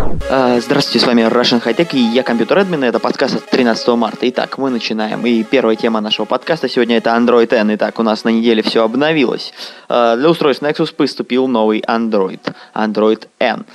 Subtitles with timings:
[0.00, 3.46] А, Здравствуйте, с вами Russian High Tech и я Компьютер Админ, и это подкаст от
[3.50, 4.28] 13 марта.
[4.30, 5.24] Итак, мы начинаем.
[5.26, 7.74] И первая тема нашего подкаста сегодня это Android N.
[7.74, 9.52] Итак, у нас на неделе все обновилось.
[9.88, 12.40] А, Для устройств Nexus поступил новый Android,
[12.74, 13.66] Android N.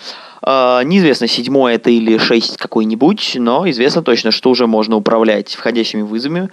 [0.42, 6.02] А, Неизвестно, седьмой это или 6 какой-нибудь, но известно точно, что уже можно управлять входящими
[6.02, 6.50] вызовами.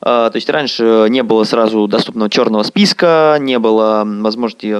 [0.00, 4.76] То есть раньше не было сразу доступного черного списка, не было возможности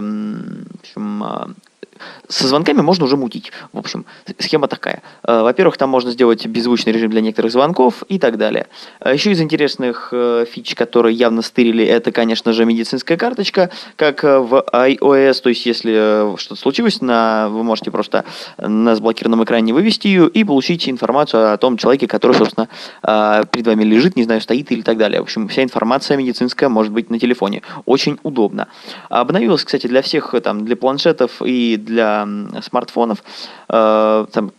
[2.28, 3.52] со звонками можно уже мутить.
[3.72, 4.04] В общем,
[4.38, 5.02] схема такая.
[5.24, 8.66] Э, Во-первых, там можно сделать беззвучный режим для некоторых звонков и так далее.
[9.00, 14.22] Э, Еще из интересных э, фич, которые явно стырили, это, конечно же, медицинская карточка, как
[14.22, 15.42] в iOS.
[15.42, 18.24] То есть, если что-то случилось, на, вы можете просто
[18.58, 22.68] на заблокированном экране вывести ее и получить информацию о том человеке, который, собственно,
[23.02, 25.20] перед вами лежит, не знаю, стоит или так далее.
[25.20, 27.62] В общем, вся информация медицинская может быть на телефоне.
[27.84, 28.68] Очень удобно.
[29.08, 33.22] Обновилась, кстати, для всех, там, для планшетов и для м, смартфонов.
[33.68, 34.50] Э, Там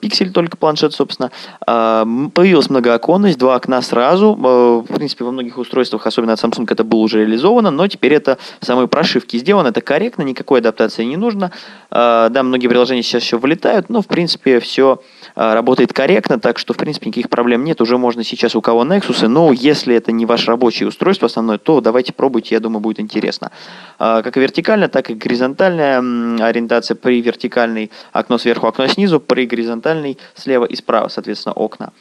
[0.00, 1.30] пиксель только планшет, собственно.
[1.66, 4.38] Э, Появилась многооконность, два окна сразу.
[4.42, 8.14] Э, В принципе, во многих устройствах, особенно от Samsung, это было уже реализовано, но теперь
[8.14, 9.68] это в самой прошивке сделано.
[9.68, 11.50] Это корректно, никакой адаптации не нужно.
[11.90, 15.00] Да, многие приложения сейчас еще вылетают, но, в принципе, все
[15.36, 17.80] работает корректно, так что, в принципе, никаких проблем нет.
[17.80, 21.80] Уже можно сейчас у кого Nexus, но если это не ваше рабочее устройство основное, то
[21.80, 23.52] давайте пробуйте, я думаю, будет интересно.
[23.98, 25.98] А, Как вертикально, так и горизонтальная
[26.42, 31.92] ориентация при вертикальной окно сверху, окно снизу, при горизонтальной слева и справа, соответственно, окна.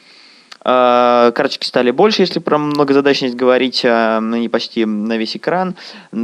[0.68, 5.76] А, Карточки стали больше, если про многозадачность говорить, они почти на весь экран.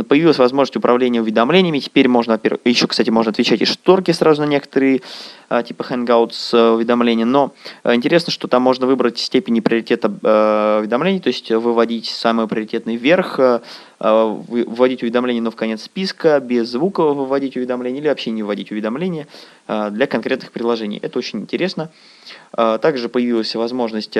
[0.09, 1.77] Появилась возможность управления уведомлениями.
[1.77, 5.01] Теперь можно, еще, кстати, можно отвечать и шторки сразу на некоторые,
[5.49, 7.25] а, типа Hangouts э, уведомления.
[7.25, 7.53] Но
[7.83, 12.95] э, интересно, что там можно выбрать степени приоритета э, уведомлений, то есть выводить самый приоритетный
[12.95, 13.61] вверх, э, э,
[14.01, 19.27] вводить уведомления, но в конец списка, без звука выводить уведомления или вообще не вводить уведомления
[19.67, 20.99] э, для конкретных приложений.
[21.03, 21.91] Это очень интересно.
[22.53, 24.17] А, Также появилась возможность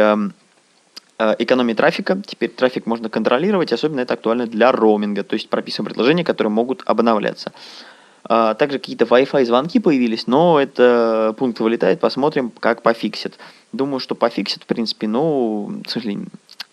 [1.38, 2.20] экономии трафика.
[2.26, 6.82] Теперь трафик можно контролировать, особенно это актуально для роуминга, то есть прописываем предложения, которые могут
[6.86, 7.52] обновляться.
[8.24, 13.38] А, Также какие-то Wi-Fi звонки появились, но это пункт вылетает, посмотрим, как пофиксит.
[13.74, 16.28] Думаю, что пофиксит, в принципе, ну, к сожалению.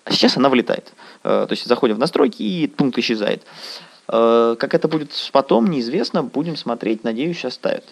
[0.08, 0.92] А сейчас она вылетает.
[1.22, 3.42] Э, То есть заходим в настройки, и пункт исчезает.
[4.08, 6.22] Э, Как это будет потом, неизвестно.
[6.22, 7.84] Будем смотреть, надеюсь, оставят.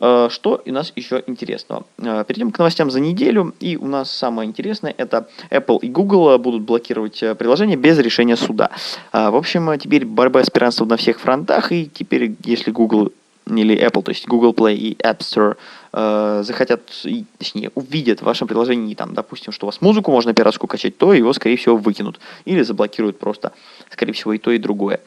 [0.00, 1.84] Э, Что у нас еще интересного?
[1.96, 3.54] Перейдем к новостям за неделю.
[3.58, 8.70] И у нас самое интересное это Apple и Google будут блокировать приложения без решения суда.
[9.12, 11.72] В общем, теперь борьба с пиратством на всех фронтах.
[11.72, 13.12] И теперь, если Google
[13.46, 15.56] или Apple, то есть Google Play и App Store
[15.94, 20.34] э, захотят, и, точнее, увидят в вашем приложении, там, допустим, что у вас музыку можно
[20.34, 22.20] пиратскую качать, то его, скорее всего, выкинут.
[22.44, 23.52] Или заблокируют просто,
[23.90, 25.00] скорее всего, и то, и другое.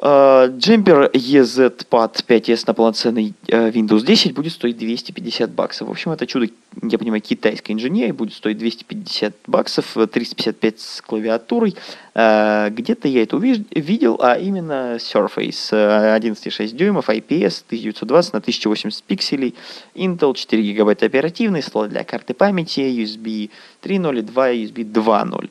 [0.00, 5.88] Э, Джемпер EZ-Pad 5S на полноценный э, Windows 10 будет стоить 250 баксов.
[5.88, 6.48] В общем, это чудо,
[6.82, 11.76] я понимаю, китайской инженерии будет стоить 250 баксов, э, 355 с клавиатурой.
[12.14, 19.04] Э, Где-то я это видел, а именно Surface э, 11,6 дюймов, IPS 1920 на 1080
[19.04, 19.54] пикселей,
[19.94, 23.48] Intel 4 гигабайта оперативной, слот для карты памяти, USB
[23.82, 25.50] 3.0 и 2 USB 2.0.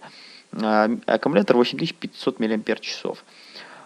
[0.52, 2.98] Э, Аккумулятор 8500 мАч.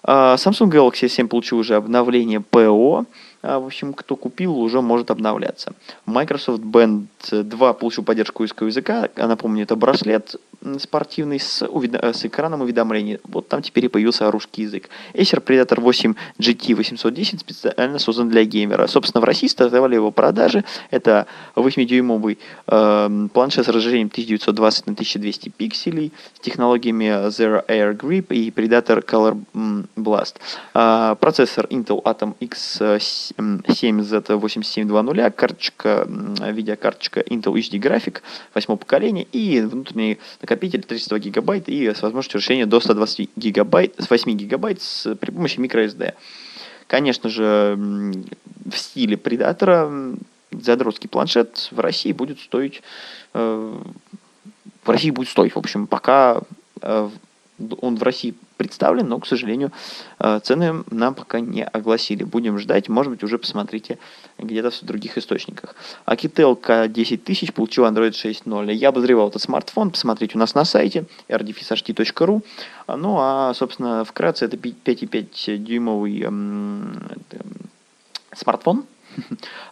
[0.10, 3.06] А, Samsung Galaxy S7 получил уже обновление ПО.
[3.48, 5.72] А, В общем, кто купил, уже может обновляться.
[6.06, 9.08] Microsoft Band 2 получил поддержку русского языка.
[9.16, 10.36] Напомню, это браслет
[10.80, 13.20] спортивный с, увед- э, с экраном уведомлений.
[13.24, 14.90] Вот там теперь и появился русский язык.
[15.14, 18.88] Acer Predator 8 GT 810 специально создан для геймера.
[18.88, 20.66] Собственно, в России стартовали его продажи.
[20.92, 22.38] Это 8-дюймовый
[22.68, 29.06] эм, планшет с разрешением 1920 на 1200 пикселей с технологиями Zero Air Grip и Predator
[29.06, 29.38] Color
[29.96, 30.36] Blast.
[30.74, 32.36] А, Процессор Intel Atom
[33.38, 38.22] X7Z8720, карточка, м, видеокарточка Intel HD Graphic
[38.54, 44.10] 8 поколения и внутренний накопитель 32 гигабайт и с возможностью расширения до 120 гигабайт, с
[44.10, 46.14] 8 гигабайт с, при помощи microSD.
[46.88, 47.78] Конечно же,
[48.66, 49.18] в стиле
[49.86, 50.20] м,
[50.52, 52.82] задротский планшет в России будет стоить
[53.34, 53.82] э,
[54.88, 56.42] в России будет стоить, в общем, пока
[56.82, 57.10] э,
[57.82, 59.72] он в России представлен, но, к сожалению,
[60.20, 62.24] э, цены нам пока не огласили.
[62.24, 63.98] Будем ждать, может быть, уже посмотрите
[64.38, 65.76] где-то в других источниках.
[66.06, 68.74] Akitel K10 тысяч получил Android 6.0.
[68.74, 72.44] Я обозревал этот смартфон, посмотрите у нас на сайте rdfsht.ru.
[72.88, 77.00] Ну, а, собственно, вкратце, это 5,5 дюймовый эм,
[78.34, 78.86] смартфон,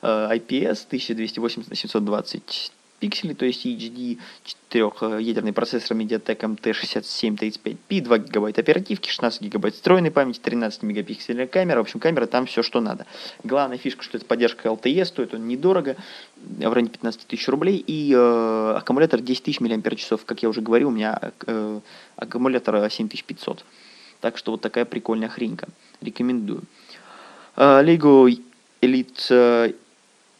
[0.02, 4.18] IPS 1280 на 720 пикселей, то есть HD,
[4.72, 11.80] 4-ядерный процессор MediaTek MT6735P, 2 гигабайта оперативки, 16 гигабайт встроенной памяти, 13 мегапиксельная камера.
[11.80, 13.06] В общем, камера там все, что надо.
[13.44, 15.96] Главная фишка, что это поддержка LTE, стоит он недорого,
[16.36, 19.72] в районе 15 тысяч рублей, и э, аккумулятор 10 тысяч мАч.
[20.26, 21.80] Как я уже говорил, у меня э,
[22.16, 23.66] аккумулятор 7500.
[24.22, 25.68] Так что вот такая прикольная хренька.
[26.02, 26.64] Рекомендую.
[27.56, 28.28] Э, Lego
[28.82, 29.74] Elite э,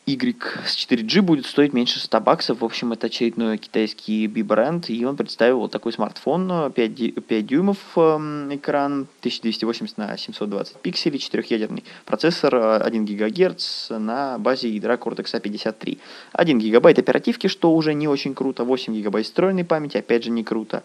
[0.06, 0.36] Y
[0.68, 2.62] с 4G будет стоить меньше 100 баксов.
[2.62, 7.78] В общем, это очередной китайский B-бренд, и он представил вот такой смартфон, 5, 5 дюймов
[7.96, 15.98] э, экран, 1280 на 720 пикселей, 4-ядерный процессор, 1 ГГц на базе ядра Cortex A53.
[16.34, 20.44] 1 гигабайт оперативки, что уже не очень круто, 8 гигабайт встроенной памяти, опять же не
[20.44, 20.84] круто.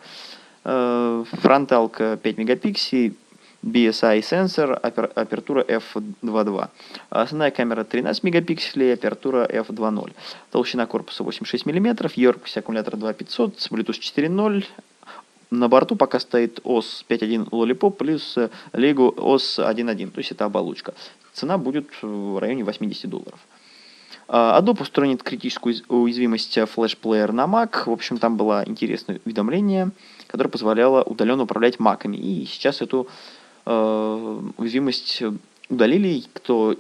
[0.64, 3.14] Э, фронталка 5 мегапикселей,
[3.62, 6.69] BSI сенсор, апертура f2.2.
[7.11, 10.12] Основная камера 13 мегапикселей, апертура f2.0.
[10.51, 14.65] Толщина корпуса 86 мм, емкость аккумулятора 2500, Bluetooth 4.0.
[15.51, 18.39] На борту пока стоит OS 5.1 Lollipop плюс
[18.73, 20.95] Lego OS 1.1, то есть это оболочка.
[21.33, 23.41] Цена будет в районе 80 долларов.
[24.29, 27.85] Adobe устранит критическую уязвимость Flash-плеер на Mac.
[27.87, 29.91] В общем, там было интересное уведомление,
[30.29, 32.17] которое позволяло удаленно управлять маками.
[32.17, 33.09] И сейчас эту
[33.65, 35.23] уязвимость
[35.69, 36.25] удалили.
[36.33, 36.77] Кто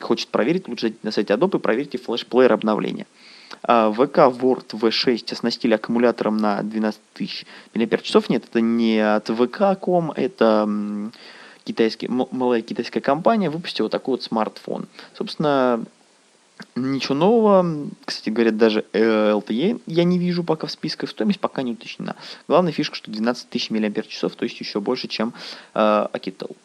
[0.00, 3.06] хочет проверить, лучше на сайте Adobe проверьте флеш-плеер обновления.
[3.62, 8.28] А VK Word V6 оснастили аккумулятором на 12 тысяч мАч.
[8.28, 10.68] Нет, это не от VK.com, это
[11.64, 14.86] китайский, малая китайская компания выпустила такой вот смартфон.
[15.16, 15.84] Собственно,
[16.74, 17.88] Ничего нового.
[18.04, 21.10] Кстати говоря, даже LTE я не вижу пока в списках.
[21.10, 22.16] Стоимость пока не уточнена.
[22.48, 25.32] Главная фишка, что 12 тысяч мАч, то есть еще больше, чем
[25.74, 26.56] э, Akitel.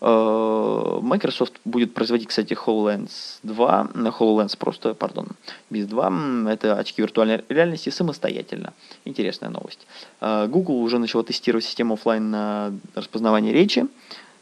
[0.00, 5.28] Э, Microsoft будет производить, кстати, HoloLens 2, HoloLens просто, пардон,
[5.68, 8.72] без 2, это очки виртуальной реальности самостоятельно.
[9.04, 9.86] Интересная новость.
[10.20, 13.86] Э, Google уже начала тестировать систему офлайн распознавания речи.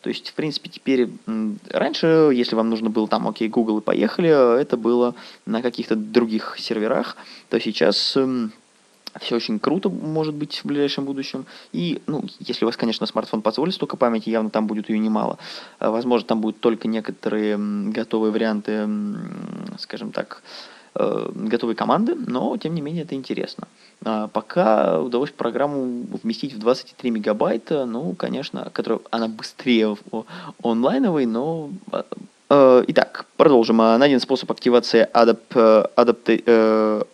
[0.02, 1.08] То есть, в принципе, теперь
[1.70, 5.14] раньше, если вам нужно было там, окей, Google и поехали, это было
[5.46, 7.16] на каких-то других серверах,
[7.48, 8.52] то сейчас эм,
[9.20, 11.46] все очень круто может быть в ближайшем будущем.
[11.72, 15.38] И, ну, если у вас, конечно, смартфон позволит столько памяти, явно там будет ее немало.
[15.80, 18.88] Э, возможно, там будут только некоторые готовые варианты,
[19.78, 20.42] скажем так,
[20.98, 23.68] э, готовые команды, но, тем не менее, это интересно.
[24.04, 29.96] А пока удалось программу вместить в 23 мегабайта, ну, конечно, которая, она быстрее
[30.62, 31.70] онлайновой, но...
[31.92, 32.04] А,
[32.50, 33.80] э, итак, продолжим.
[33.80, 37.06] А, найден способ активации Adapt, Adapt,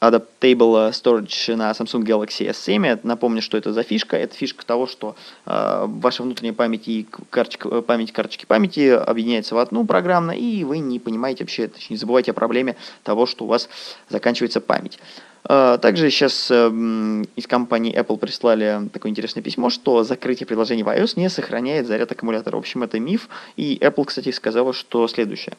[0.00, 3.00] Adaptable Storage на Samsung Galaxy S7.
[3.02, 4.16] Напомню, что это за фишка.
[4.16, 5.16] Это фишка того, что
[5.46, 10.78] э, ваша внутренняя память и карточка, память карточки памяти объединяется в одну программно, и вы
[10.78, 13.68] не понимаете вообще, точнее, не забывайте о проблеме того, что у вас
[14.08, 14.98] заканчивается память.
[15.44, 20.88] А, также сейчас эм, из компании Apple прислали такое интересное письмо, что закрытие приложений в
[20.88, 22.56] iOS не сохраняет заряд аккумулятора.
[22.56, 23.28] В общем, это миф.
[23.56, 25.56] И Apple, кстати, сказала, что следующее.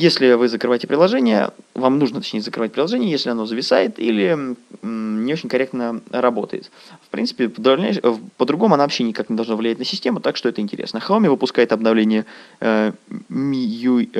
[0.00, 5.48] Если вы закрываете приложение, вам нужно, точнее, закрывать приложение, если оно зависает или не очень
[5.48, 6.70] корректно работает.
[7.02, 10.98] В принципе, по-другому оно вообще никак не должно влиять на систему, так что это интересно.
[10.98, 12.26] Xiaomi выпускает обновление
[12.60, 12.94] э, э,
[13.28, 14.12] MIUI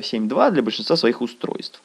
[0.00, 1.82] 7.2 для большинства своих устройств.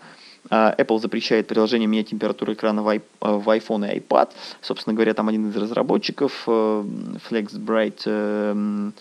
[0.49, 4.29] А, Apple запрещает приложение менять температуру экрана в iPhone и iPad.
[4.61, 6.83] Собственно говоря, там один из разработчиков, э,
[7.29, 8.91] FlexBright э,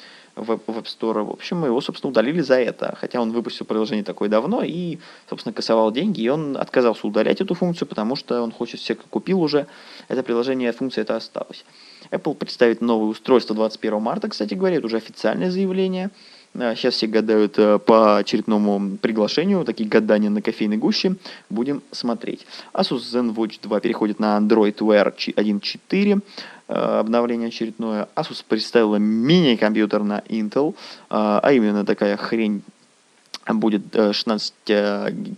[0.44, 2.94] в App Store, в общем, его, собственно, удалили за это.
[2.96, 7.54] Хотя он выпустил приложение такое давно и, собственно, кассовал деньги, и он отказался удалять эту
[7.54, 9.66] функцию, потому что он хочет всех купил уже
[10.08, 11.64] это приложение, функция это осталась.
[12.10, 16.10] Apple представит новое устройство 21 марта, кстати говоря, это уже официальное заявление.
[16.52, 21.14] Сейчас все гадают э, по очередному приглашению, такие гадания на кофейной гуще.
[21.48, 22.44] Будем смотреть.
[22.74, 26.22] Asus ZenWatch 2 переходит на Android Wear 1.4
[26.66, 28.08] э, обновление очередное.
[28.16, 30.74] Asus представила мини-компьютер на Intel, э,
[31.10, 32.62] а именно такая хрень
[33.46, 34.52] будет 16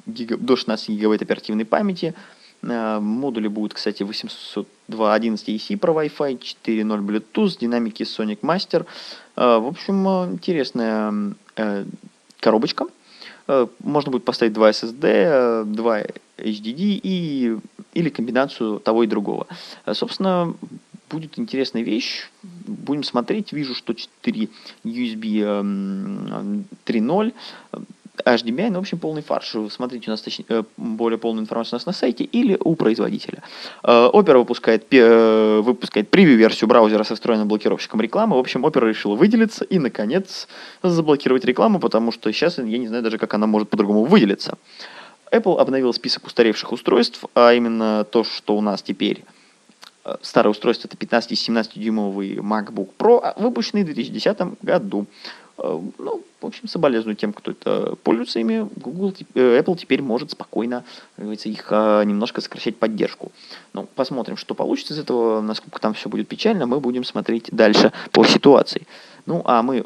[0.06, 2.14] гига, до 16 гигабайт оперативной памяти.
[2.62, 8.86] Модули будут, кстати, 802.11 EC про Wi-Fi, 4.0 Bluetooth, динамики Sonic Master.
[9.36, 11.84] Э, в общем, э, интересная э,
[12.40, 12.86] коробочка.
[13.80, 16.02] Можно будет поставить два SSD, два
[16.38, 17.58] HDD и,
[17.92, 19.48] или комбинацию того и другого.
[19.92, 20.54] Собственно,
[21.10, 22.30] будет интересная вещь.
[22.42, 23.52] Будем смотреть.
[23.52, 24.48] Вижу, что 4
[24.84, 25.42] USB
[26.86, 27.32] 3.0.
[28.24, 29.54] HDMI, ну, в общем, полный фарш.
[29.70, 33.42] Смотрите, у нас точнее, э, более полную информацию у нас на сайте или у производителя.
[33.82, 38.36] Э, Opera выпускает, э, выпускает превью-версию браузера со встроенным блокировщиком рекламы.
[38.36, 40.48] В общем, Opera решила выделиться и, наконец,
[40.82, 44.58] заблокировать рекламу, потому что сейчас я не знаю даже, как она может по-другому выделиться.
[45.30, 49.24] Apple обновил список устаревших устройств, а именно то, что у нас теперь
[50.20, 55.06] старое устройство это 15 17 дюймовый MacBook Pro, а выпущенный в 2010 году.
[55.58, 58.68] Ну, в общем, соболезную тем, кто это пользуется ими.
[58.76, 60.84] Google, э, Apple теперь может спокойно,
[61.16, 63.32] как говорится, их а, немножко сокращать поддержку.
[63.72, 67.92] Ну, посмотрим, что получится из этого, насколько там все будет печально, мы будем смотреть дальше
[68.10, 68.86] по ситуации.
[69.24, 69.82] Ну, а мы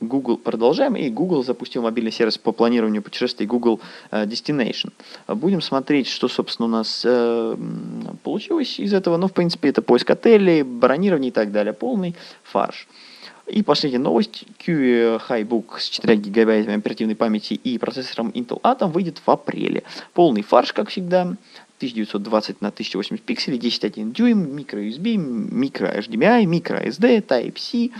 [0.00, 3.80] Google продолжаем, и Google запустил мобильный сервис по планированию путешествий Google
[4.12, 4.92] э, Destination.
[5.26, 7.56] Будем смотреть, что, собственно, у нас э,
[8.22, 9.16] получилось из этого.
[9.16, 11.72] Ну, в принципе, это поиск отелей, бронирование и так далее.
[11.72, 12.86] Полный фарш.
[13.52, 14.44] И последняя новость.
[14.66, 19.82] QE Highbook с 4 гигабайтами оперативной памяти и процессором Intel Atom выйдет в апреле.
[20.14, 21.34] Полный фарш, как всегда.
[21.82, 25.16] 1920 на 1080 пикселей, 10.1 дюйм, microUSB,
[25.50, 27.90] microHDMI, microSD, Type-C.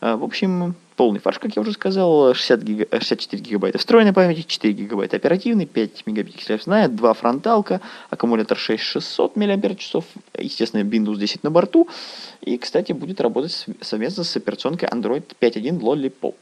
[0.00, 4.74] В общем, полный фарш, как я уже сказал, 60 гига, 64 гигабайта встроенной памяти, 4
[4.74, 7.80] гигабайта оперативной, 5 мегапикселей основная, 2 фронталка,
[8.10, 9.48] аккумулятор 6600 мАч,
[10.38, 11.88] естественно, Windows 10 на борту.
[12.40, 16.34] И, кстати, будет работать совместно с операционкой Android 5.1 Lollipop.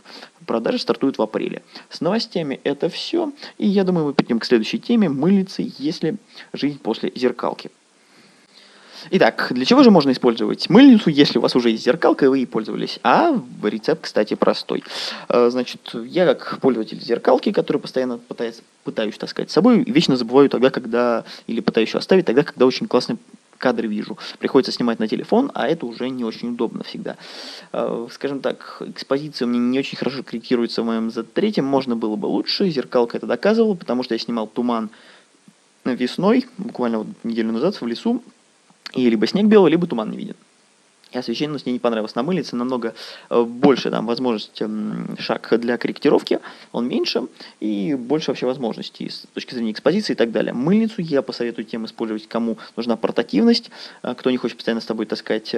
[0.47, 1.63] Продажи стартуют в апреле.
[1.91, 3.33] С новостями это все.
[3.59, 5.11] И я думаю, мы перейдем к следующей теме.
[5.11, 6.17] Мыльницы, если
[6.55, 7.71] жизнь после зеркалки.
[9.13, 12.39] Итак, для чего же можно использовать мыльницу, если у вас уже есть зеркалка и вы
[12.39, 12.99] ей пользовались?
[13.05, 14.83] А рецепт, кстати, простой.
[15.29, 20.49] Э, значит, я как пользователь зеркалки, который постоянно пытается, пытаюсь таскать с собой, вечно забываю
[20.49, 23.19] тогда, когда, или пытаюсь оставить тогда, когда очень классный
[23.57, 24.19] кадры вижу.
[24.41, 27.17] Приходится снимать на телефон, а это уже не очень удобно всегда.
[27.73, 32.17] Э, скажем так, экспозиция у меня не очень хорошо корректируется в моем Z3, можно было
[32.17, 34.91] бы лучше, зеркалка это доказывала, потому что я снимал туман
[35.85, 38.23] весной, буквально вот неделю назад в лесу,
[38.95, 40.37] и либо снег белый, либо туман не виден.
[41.13, 42.15] И освещение мне не понравилось.
[42.15, 42.95] На мыльнице намного
[43.29, 44.63] э, больше там возможность
[45.19, 46.41] шаг для корректировки,
[46.73, 47.23] он меньше
[47.59, 50.53] и больше вообще возможностей с точки зрения экспозиции и так далее.
[50.53, 53.71] Мыльницу я посоветую тем использовать, кому нужна портативность,
[54.03, 55.55] э, кто не хочет постоянно с тобой таскать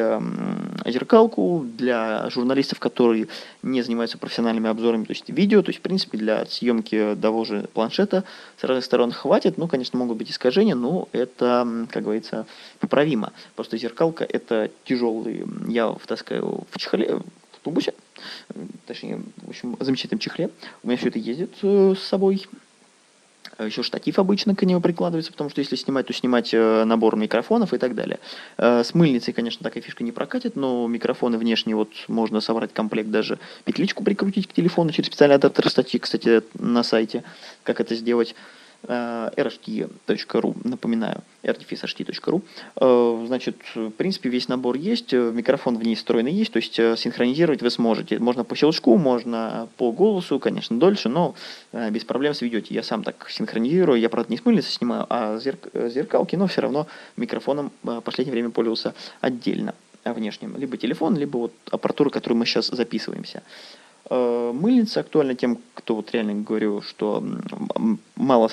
[0.87, 3.28] зеркалку, для журналистов, которые
[3.62, 7.68] не занимаются профессиональными обзорами, то есть видео, то есть в принципе для съемки того же
[7.75, 8.25] планшета
[8.61, 12.47] с разных сторон хватит, ну, конечно, могут быть искажения, но это, как говорится,
[12.80, 13.32] поправимо.
[13.56, 17.94] Просто зеркалка это тяжелый я втаскаю в чехле, в тубусе,
[18.87, 20.50] точнее, в общем, замечательном чехле.
[20.82, 22.46] У меня все это ездит э, с собой.
[23.58, 27.16] А Еще штатив обычно к нему прикладывается, потому что если снимать, то снимать э, набор
[27.16, 28.18] микрофонов и так далее.
[28.56, 33.11] Э, с мыльницей, конечно, такая фишка не прокатит, но микрофоны внешние, вот можно собрать комплект,
[33.11, 37.25] даже петличку прикрутить к телефону через специальный адаптер статьи, кстати, на сайте,
[37.62, 38.34] как это сделать.
[38.84, 42.42] Э, rht.ru, напоминаю, rtfishht.ru.
[42.80, 46.74] Э, значит, в принципе, весь набор есть, э, микрофон в ней встроенный есть, то есть
[46.74, 48.18] синхронизировать вы сможете.
[48.18, 51.36] Можно по щелчку, можно по голосу, конечно, дольше, но
[51.72, 52.74] без проблем сведете.
[52.74, 56.62] Я сам так синхронизирую, я, правда, не с мыльницы снимаю, а зерк зеркалки, но все
[56.62, 59.74] равно микрофоном в последнее время пользовался отдельно
[60.04, 60.56] внешним.
[60.56, 63.42] Либо телефон, либо вот аппаратура, которую мы сейчас записываемся.
[64.11, 67.23] Э, мыльница актуальна тем, кто вот реально говорю, что
[68.16, 68.50] мало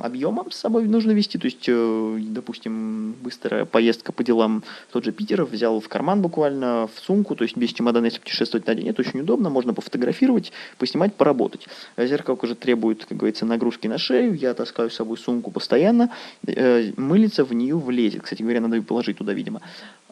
[0.00, 4.62] объема с собой нужно вести, то есть, э, допустим, быстрая поездка по делам
[4.92, 8.66] тот же Питер, взял в карман буквально, в сумку, то есть без чемодана, если путешествовать
[8.66, 11.66] на день, это очень удобно, можно пофотографировать, поснимать, поработать.
[11.96, 16.10] Зеркалка уже требует, как говорится, нагрузки на шею, я таскаю с собой сумку постоянно,
[16.46, 19.60] э, мыльница в нее влезет, кстати говоря, надо ее положить туда, видимо.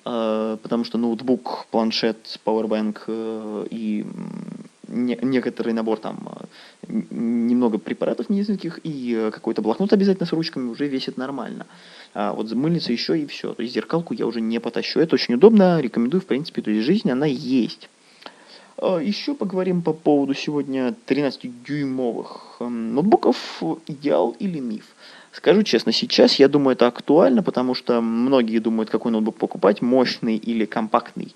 [0.05, 4.05] А, потому что ноутбук, планшет, пауэрбанк э, и
[4.89, 6.29] не, некоторый набор там
[6.89, 11.67] э, немного препаратов медицинских и э, какой-то блокнот обязательно с ручками уже весит нормально.
[12.15, 13.55] А вот мыльница еще и все.
[13.55, 14.99] То есть зеркалку я уже не потащу.
[14.99, 17.89] Это очень удобно, рекомендую, в принципе, то есть жизнь, она есть.
[18.85, 23.63] А, еще поговорим по поводу сегодня 13-дюймовых эм, ноутбуков.
[23.87, 24.85] Идеал или миф?
[25.31, 30.37] Скажу честно, сейчас я думаю это актуально, потому что многие думают, какой ноутбук покупать, мощный
[30.37, 31.33] или компактный.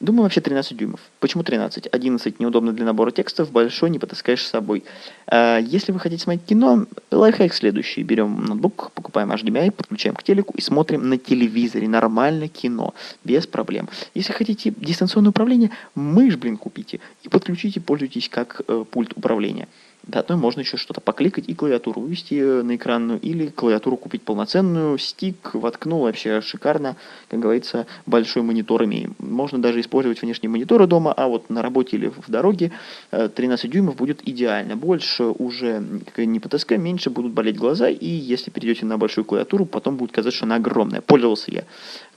[0.00, 1.00] Думаю, вообще 13 дюймов.
[1.20, 1.86] Почему 13?
[1.92, 4.82] 11 неудобно для набора текстов, большой не потаскаешь с собой.
[5.26, 8.02] А, если вы хотите смотреть кино, лайфхак следующий.
[8.02, 13.90] Берем ноутбук, покупаем HDMI, подключаем к телеку и смотрим на телевизоре нормально кино, без проблем.
[14.14, 19.68] Если хотите дистанционное управление, мышь, блин, купите и подключите, пользуйтесь как э, пульт управления.
[20.06, 25.54] Заодно можно еще что-то покликать и клавиатуру вывести на экранную, или клавиатуру купить полноценную, стик
[25.54, 26.96] воткнул, вообще шикарно,
[27.28, 29.14] как говорится, большой монитор имеем.
[29.18, 32.72] Можно даже использовать внешние мониторы дома, а вот на работе или в дороге
[33.10, 34.74] 13 дюймов будет идеально.
[34.74, 35.84] Больше уже
[36.16, 40.38] не ПТСК, меньше будут болеть глаза, и если перейдете на большую клавиатуру, потом будет казаться,
[40.38, 41.02] что она огромная.
[41.02, 41.64] Пользовался я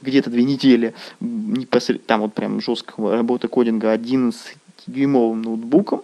[0.01, 0.93] где-то две недели,
[2.07, 6.03] там вот прям жесткая работа кодинга 11-дюймовым ноутбуком,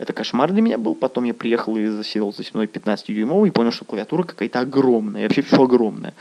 [0.00, 0.94] это кошмар для меня был.
[0.94, 5.24] Потом я приехал и засел за стеной 15-дюймовый и понял, что клавиатура какая-то огромная.
[5.24, 6.14] Вообще все огромное.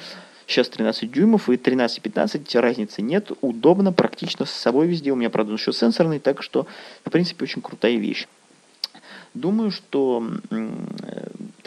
[0.48, 3.31] Сейчас 13 дюймов и 13-15 разницы нет.
[3.39, 5.12] Удобно, практично с собой везде.
[5.12, 6.67] У меня, правда, еще сенсорный, так что,
[7.05, 8.27] в принципе, очень крутая вещь.
[9.33, 10.27] Думаю, что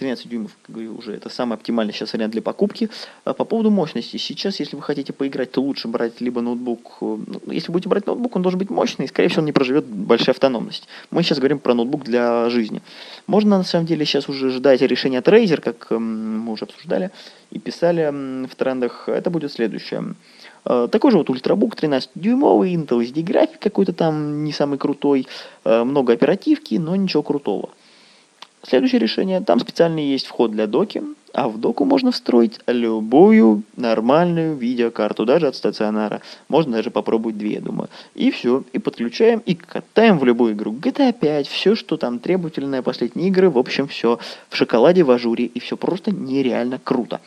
[0.02, 2.90] 13 дюймов, как говорю, уже это самый оптимальный сейчас вариант для покупки.
[3.24, 4.16] А по поводу мощности.
[4.16, 6.98] Сейчас, если вы хотите поиграть, то лучше брать либо ноутбук.
[7.00, 9.52] Э, ну, если будете брать ноутбук, он должен быть мощный, и, скорее всего, он не
[9.52, 10.88] проживет большая автономность.
[11.12, 12.82] Мы сейчас говорим про ноутбук для жизни.
[13.28, 17.12] Можно, на самом деле, сейчас уже ждать решения от Razer, как мы уже обсуждали
[17.52, 18.10] и писали
[18.46, 19.08] в трендах.
[19.08, 20.16] Это будет следующее.
[20.64, 25.28] Э, такой же вот ультрабук 13-дюймовый, Intel SD график какой-то там не самый крутой,
[25.64, 27.70] э, много оперативки, но ничего крутого.
[28.64, 31.02] Следующее решение, там специально есть вход для доки,
[31.34, 36.20] а в доку можно встроить любую нормальную видеокарту, даже от стационара.
[36.48, 37.88] Можно даже попробовать две, думаю.
[38.14, 40.72] И все, и подключаем, и катаем в любую игру.
[40.72, 45.46] GTA 5, все, что там требовательное, последние игры, в общем, все в шоколаде, в ажуре,
[45.46, 47.20] и все просто нереально круто.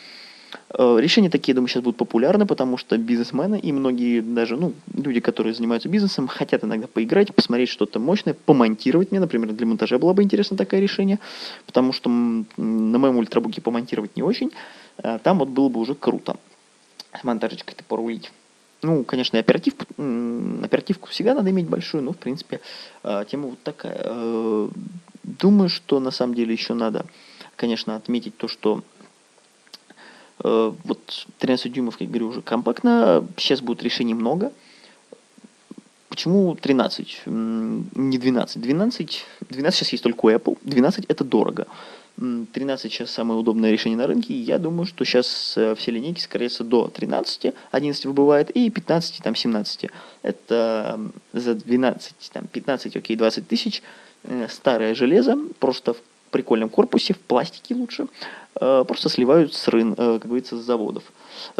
[0.69, 5.19] Э, решения такие, думаю, сейчас будут популярны, потому что бизнесмены и многие даже, ну, люди,
[5.19, 10.13] которые занимаются бизнесом, хотят иногда поиграть, посмотреть что-то мощное, помонтировать мне, например, для монтажа было
[10.13, 11.19] бы интересно такое решение,
[11.65, 14.51] потому что на моем ультрабуке помонтировать не очень,
[14.97, 16.37] а там вот было бы уже круто
[17.19, 18.31] с монтажечкой-то порулить.
[18.81, 19.85] Ну, конечно, оперативку,
[20.63, 22.59] оперативку всегда надо иметь большую, но, в принципе,
[23.03, 23.99] э, тема вот такая.
[24.03, 24.69] Э,
[25.23, 27.05] думаю, что на самом деле еще надо,
[27.55, 28.83] конечно, отметить то, что
[30.43, 33.25] вот 13 дюймов, как говорю, уже компактно.
[33.37, 34.51] Сейчас будет решений много.
[36.09, 38.61] Почему 13, не 12?
[38.61, 41.67] 12, 12 сейчас есть только у Apple, 12 это дорого.
[42.17, 46.49] 13 сейчас самое удобное решение на рынке, я думаю, что сейчас э, все линейки скорее
[46.61, 49.89] до 13, 11 выбывает, и 15, там 17.
[50.21, 50.99] Это
[51.33, 53.83] за 12, там 15, окей, 20 тысяч,
[54.23, 55.97] э, старое железо, просто в
[56.31, 58.07] прикольном корпусе, в пластике лучше,
[58.59, 61.03] э, просто сливают с рын, э, как говорится, с заводов.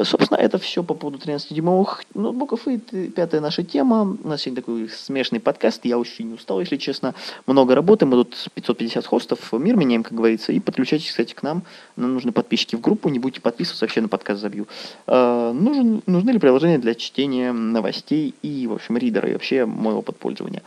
[0.02, 2.68] Собственно, это все по поводу 13-дюймовых ноутбуков.
[2.68, 4.18] И пятая наша тема.
[4.24, 5.86] У нас сегодня такой смешный подкаст.
[5.86, 7.14] Я очень устал, если честно.
[7.46, 8.06] Много работы.
[8.06, 9.54] Мы тут 550 хостов.
[9.54, 10.52] Мир меняем, как говорится.
[10.52, 11.64] И подключайтесь, кстати, к нам.
[11.96, 13.10] Нам нужны подписчики в группу.
[13.10, 14.68] Не будете подписываться, вообще на подкаст забью.
[15.08, 19.30] Э, нужны ли приложения для чтения новостей и, в общем, ридеры.
[19.30, 20.64] И вообще мой опыт пользования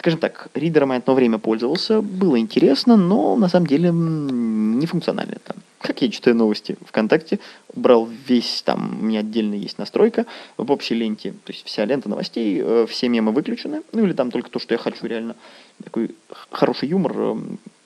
[0.00, 5.36] скажем так, ридером я одно время пользовался, было интересно, но на самом деле не функционально
[5.44, 5.58] там.
[5.78, 7.38] Как я читаю новости ВКонтакте,
[7.74, 10.24] убрал весь, там, у меня отдельно есть настройка
[10.56, 14.30] в общей ленте, то есть вся лента новостей, э, все мемы выключены, ну или там
[14.30, 15.36] только то, что я хочу реально,
[15.84, 16.14] такой
[16.50, 17.36] хороший юмор, э,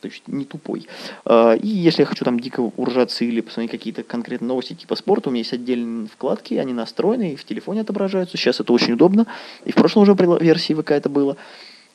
[0.00, 0.86] то есть не тупой.
[1.24, 5.30] Э, и если я хочу там дико уржаться или посмотреть какие-то конкретные новости типа спорта,
[5.30, 9.26] у меня есть отдельные вкладки, они настроены и в телефоне отображаются, сейчас это очень удобно,
[9.64, 11.36] и в прошлом уже версии ВК это было.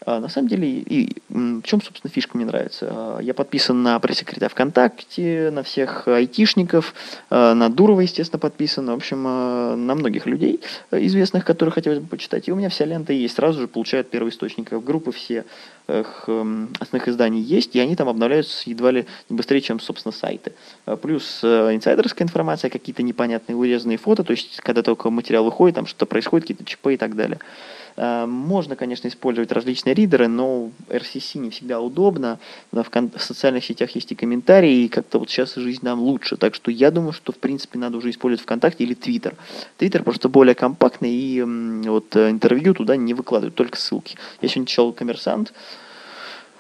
[0.06, 2.88] А, на самом деле, и, в чем, собственно, фишка мне нравится?
[2.90, 6.94] А, я подписан на пресс-секретаря ВКонтакте, на всех айтишников,
[7.30, 12.48] а, на Дурова, естественно, подписан, в общем, на многих людей известных, которые хотелось бы почитать.
[12.48, 14.84] И у меня вся лента есть, сразу же получают первоисточников.
[14.84, 15.46] Группы все
[15.88, 20.54] основных изданий есть, и они там обновляются едва ли не быстрее, чем, собственно, сайты.
[21.02, 26.06] Плюс инсайдерская информация, какие-то непонятные урезанные фото, то есть, когда только материал выходит, там что-то
[26.06, 27.40] происходит, какие-то ЧП и так далее.
[28.00, 32.40] Э, можно, конечно, использовать различные ридеры, но RCC не всегда удобно.
[32.72, 32.86] В,
[33.18, 36.38] социальных сетях есть и комментарии, и как-то вот сейчас жизнь нам лучше.
[36.38, 39.36] Так что я думаю, что, в принципе, надо уже использовать ВКонтакте или Твиттер.
[39.78, 44.16] Твиттер просто более компактный, и вот э, интервью туда не выкладывают, только ссылки.
[44.42, 45.52] Я сегодня читал «Коммерсант»,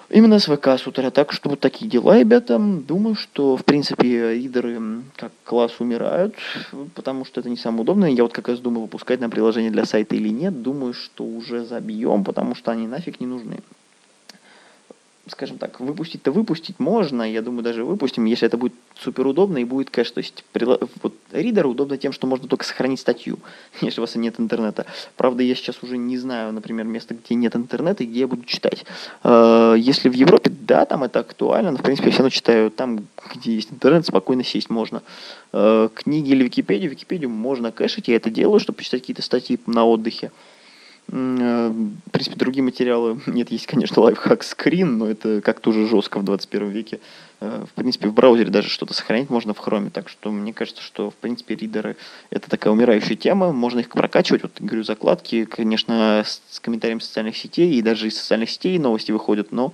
[0.09, 1.11] Именно с ВК с утра.
[1.11, 2.57] Так что вот такие дела, ребята.
[2.57, 4.79] Думаю, что, в принципе, ридеры
[5.15, 6.33] как класс умирают,
[6.95, 8.09] потому что это не самое удобное.
[8.09, 10.61] Я вот как раз думаю, выпускать на приложение для сайта или нет.
[10.63, 13.59] Думаю, что уже забьем, потому что они нафиг не нужны
[15.29, 19.63] скажем так, выпустить-то выпустить можно, я думаю, даже выпустим, если это будет супер удобно и
[19.63, 20.11] будет кэш.
[20.11, 20.43] То есть
[21.01, 23.39] вот ридер удобно тем, что можно только сохранить статью,
[23.81, 24.85] если у вас нет интернета.
[25.15, 28.43] Правда, я сейчас уже не знаю, например, место, где нет интернета и где я буду
[28.43, 28.85] читать.
[29.23, 32.71] А, если в Европе, да, там это актуально, но, в принципе, я все равно читаю
[32.71, 35.01] там, где есть интернет, спокойно сесть можно.
[35.51, 39.85] А, книги или Википедию, Википедию можно кэшить, я это делаю, чтобы почитать какие-то статьи на
[39.85, 40.31] отдыхе.
[41.11, 46.19] Э, в принципе, другие материалы нет, есть, конечно, лайфхак скрин, но это как-то уже жестко
[46.19, 46.99] в 21 веке.
[47.39, 50.83] Э, в принципе, в браузере даже что-то сохранить можно в хроме, так что мне кажется,
[50.83, 51.95] что, в принципе, ридеры—
[52.29, 57.73] это такая умирающая тема, можно их прокачивать, вот, говорю, закладки, конечно, с комментариями социальных сетей,
[57.73, 59.73] и даже из социальных сетей новости выходят, но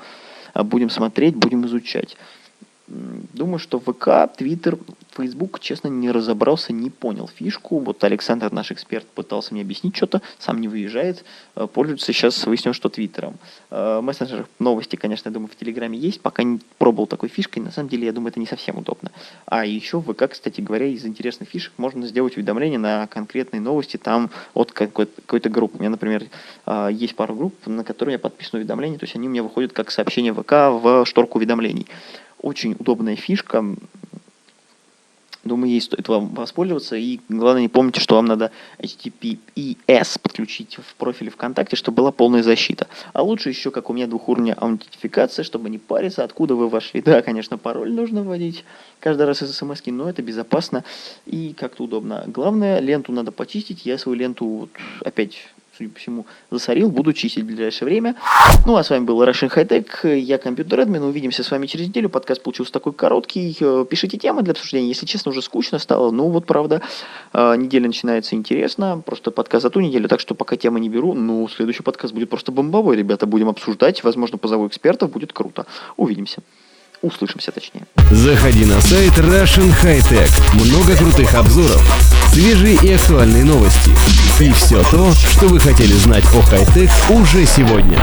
[0.54, 2.16] а, будем смотреть, будем изучать.
[2.88, 4.78] Думаю, что ВК, Твиттер,
[5.16, 7.80] Фейсбук, честно, не разобрался, не понял фишку.
[7.80, 11.24] Вот Александр, наш эксперт, пытался мне объяснить что-то, сам не выезжает,
[11.56, 13.38] э, пользуется сейчас, выяснил, что Твиттером.
[13.72, 17.72] Э, мессенджер новости, конечно, я думаю, в Телеграме есть, пока не пробовал такой фишкой, на
[17.72, 19.12] самом деле, я думаю, это не совсем удобно.
[19.46, 23.96] А еще в ВК, кстати говоря, из интересных фишек можно сделать уведомление на конкретные новости
[23.96, 25.78] там от какой-то, какой-то группы.
[25.78, 26.26] У меня, например,
[26.66, 29.72] э, есть пару групп, на которые я подписан уведомления, то есть они у меня выходят
[29.72, 31.88] как сообщение ВК в шторку уведомлений.
[32.42, 33.64] Очень удобная фишка.
[35.46, 36.96] Думаю, ей стоит вам воспользоваться.
[36.96, 42.42] И главное, не помните, что вам надо HTTPS подключить в профиле ВКонтакте, чтобы была полная
[42.42, 42.88] защита.
[43.14, 47.02] А лучше еще, как у меня, двухуровневая аутентификация, чтобы не париться, откуда вы вошли.
[47.02, 48.66] Да, конечно, пароль нужно вводить
[49.00, 50.84] каждый раз из смс но это безопасно
[51.28, 52.24] и как-то удобно.
[52.26, 53.86] Главное, ленту надо почистить.
[53.86, 54.70] Я свою ленту, вот,
[55.02, 55.38] опять
[55.78, 56.90] судя по всему, засорил.
[56.90, 58.16] Буду чистить в ближайшее время.
[58.66, 60.18] Ну, а с вами был Russian High Tech.
[60.18, 61.04] Я компьютер админ.
[61.04, 62.10] Увидимся с вами через неделю.
[62.10, 63.56] Подкаст получился такой короткий.
[63.60, 64.88] Э, пишите темы для обсуждения.
[64.88, 66.12] Если честно, уже скучно стало.
[66.12, 66.82] Ну, вот правда,
[67.34, 69.02] э, неделя начинается интересно.
[69.06, 70.08] Просто подкаст за ту неделю.
[70.08, 71.14] Так что пока темы не беру.
[71.14, 72.96] Ну, следующий подкаст будет просто бомбовой.
[72.96, 74.04] Ребята, будем обсуждать.
[74.04, 75.12] Возможно, позову экспертов.
[75.12, 75.66] Будет круто.
[75.98, 76.42] Увидимся.
[77.06, 77.84] Услышимся точнее.
[78.10, 80.32] Заходи на сайт Russian High Tech.
[80.54, 81.84] Много крутых обзоров,
[82.34, 83.92] свежие и актуальные новости.
[84.40, 88.00] И все то, что вы хотели знать о хай-тек уже сегодня.